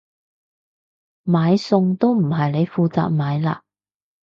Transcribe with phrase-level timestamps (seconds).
[1.25, 3.61] 買餸都唔係你負責買啦？